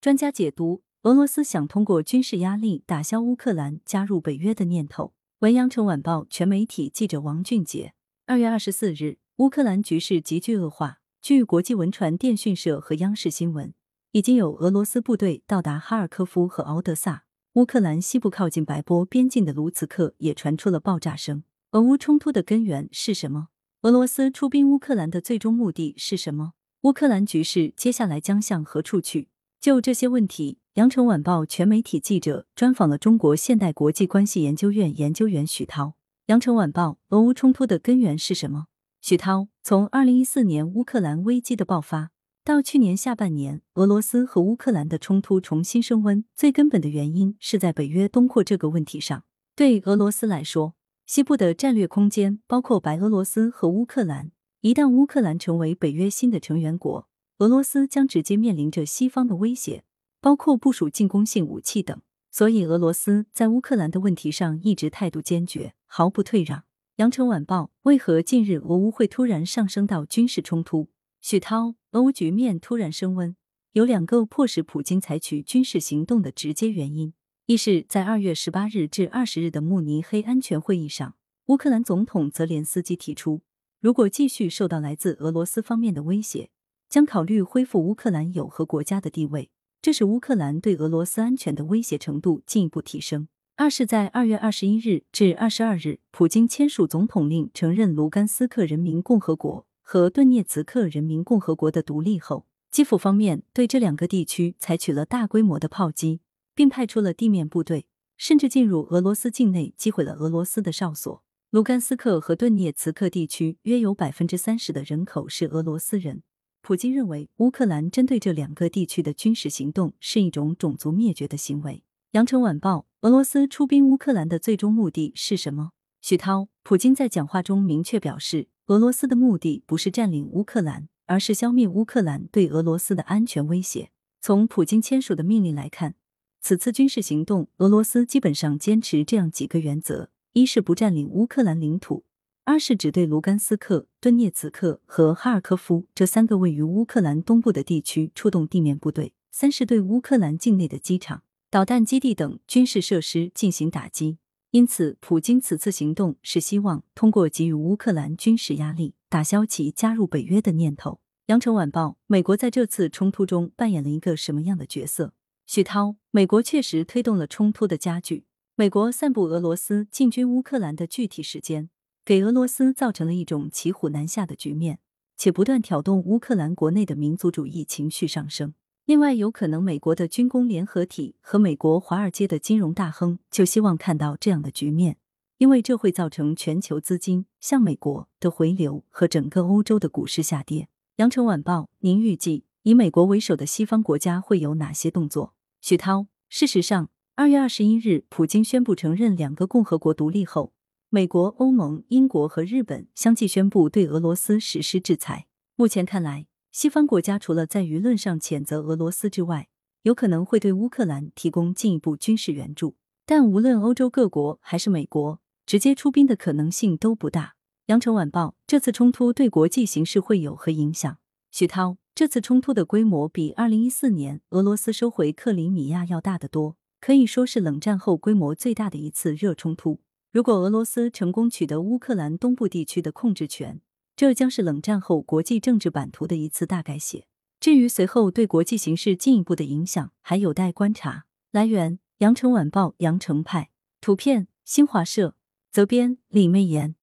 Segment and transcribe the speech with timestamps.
[0.00, 5.12] 专家解读：俄罗斯想通过军事压力打消乌克兰加入北约的念头。
[5.40, 7.94] 文阳城晚报全媒体记者王俊杰。
[8.24, 11.00] 二月二十四日，乌克兰局势急剧恶化。
[11.20, 13.74] 据国际文传电讯社和央视新闻，
[14.12, 17.24] 已经有俄罗斯部队到达哈尔科夫和敖德萨。
[17.54, 21.42] 乌克兰西部靠近白波边境的卢茨克也传出了爆炸声。
[21.72, 23.48] 俄乌冲突的根源是什么？
[23.82, 26.52] 俄罗斯出兵乌克兰的最终目的是什么？
[26.82, 29.26] 乌克兰局势接下来将向何处去？
[29.60, 35.94] 就这些问题，羊城晚报全媒体记者专访了中国现代国际关系研究院研究员许涛。
[36.26, 38.66] 羊城晚报：俄乌冲突的根源是什么？
[39.00, 42.10] 许涛：从二零一四年乌克兰危机的爆发
[42.44, 49.24] 到去年下半年俄罗斯和乌克兰的冲突重新升温，最根本的原因是在北约东扩这个问题上。
[49.56, 54.30] 对俄罗斯来说，西部的战略空间包括白俄罗斯和乌克兰。
[54.60, 57.07] 一旦乌克兰成为北约新的成员国，
[57.38, 59.84] 俄罗斯将直接面临着西方的威胁，
[60.20, 62.00] 包括部署进攻性武器等。
[62.32, 66.64] 所以，俄罗斯在乌克兰的问题上一直态度坚决，毫不退让。
[66.96, 70.88] 羊城晚报：为何近日俄乌会突然上升到军事冲突？
[71.20, 73.36] 许涛：俄乌局面突然升温，
[73.70, 77.14] 有两个迫使普京采取军事行动的直接原因。
[77.46, 81.14] 一是，在二月十八日至二十日的慕尼黑安全会议上，
[81.46, 83.42] 乌克兰总统泽连斯基提出。
[83.80, 86.50] 如果继续受到来自俄罗斯方面的威胁，
[86.88, 89.50] 将考虑恢复乌克兰有核国家的地位，
[89.82, 93.28] 这使乌克兰对俄罗斯安全的威胁程度进一步提升。
[93.56, 106.20] 二是，在二月二十一日至二十二日，普京签署总统令，承认卢甘斯克人民共和国和顿涅茨克人民共和国的独立后，基辅方面对这两个地区采取了大规模的炮击，
[106.54, 111.22] 并派出了地面部队，甚至进入俄罗斯境内击毁了俄罗斯的哨所。
[111.50, 116.22] 卢甘斯克和顿涅茨克地区约有百分之三十的人口是俄罗斯人。
[116.68, 121.82] 普京认为，乌克兰针对这两个地区的军事行动是一种种族灭绝的行为。
[122.10, 125.70] 羊城晚报：俄罗斯出兵乌克兰的最终目的是什么？
[126.02, 133.88] 许涛：普京在讲话中明确表示，俄罗斯的目的不是占领乌克兰，而是消灭乌克兰对俄罗斯的安全威胁。
[134.20, 135.94] 从普京签署的命令来看，
[136.42, 140.10] 此次军事行动，俄罗斯基本上坚持这样几个原则。
[140.34, 142.04] 一是不占领乌克兰领土，
[142.48, 154.16] 二是只对卢甘斯克、顿涅茨克和哈尔科夫这三个位于乌克兰东部的地区出动地面部队，三是对乌克兰境内的机场、导弹基地等军事设施进行打击。
[154.52, 161.00] 因此，普京此次行动是希望通过给予乌克兰军事压力，打消其加入北约的念头。
[161.26, 165.12] 羊城晚报：美国在这次冲突中扮演了一个什么样的角色？
[165.44, 168.24] 许涛：美国确实推动了冲突的加剧。
[168.56, 171.68] 美国散布俄罗斯进军乌克兰的具体时间，
[172.08, 174.78] 给俄罗斯造成了一种骑虎难下的局面，
[175.18, 178.54] 且不断挑动乌克兰国内的民族主义情绪上升。
[178.86, 184.96] 另外，有可能美国的军工联合体和美国华尔街的金融大亨就希望看到这样的局面，
[185.36, 190.70] 因为这会造成全球资金向美国的回流和整个欧洲的股市下跌。
[190.96, 195.34] 羊城晚报，您预计以美国为首的西方国家会有哪些动作？
[195.60, 196.88] 徐涛，事实上。
[197.16, 200.52] 二月二十一日，普京宣布承认两个共和国独立后，
[200.90, 205.26] 美国、欧盟、英国和日本相继宣布对俄罗斯实施制裁。
[205.54, 209.50] 目前看来，西方国家除了在舆论上谴责俄罗斯之外，
[209.82, 212.76] 有可能会对乌克兰提供进一步军事援助。
[213.04, 217.34] 但无论欧洲各国还是美国，直接出兵的可能性都不大。
[217.66, 220.96] 羊城晚报：这次冲突对国际形势会有何影响？
[221.30, 226.56] 徐涛：这次冲突的规模比二零一四年俄罗斯收回克里米亚要大得多。
[226.80, 229.80] 可以说是冷战后规模最大的一次热冲突。
[230.10, 233.60] 如果俄罗斯成功取得乌克兰东部地区的控制权，
[233.94, 237.06] 这将是冷战后国际政治版图的一次大改写。
[237.38, 241.04] 至于随后对国际形势进一步的影响，还有待观察。
[241.30, 243.50] 来源：羊城晚报羊城派，
[243.82, 245.14] 图片：新华社，
[245.50, 246.74] 责编：李媚妍。